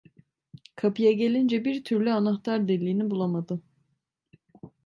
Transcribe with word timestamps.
Kapıya 0.75 1.11
gelince, 1.11 1.65
bir 1.65 1.83
türlü 1.83 2.11
anahtar 2.13 2.67
deliğini 2.67 3.09
bulamadı. 3.09 3.61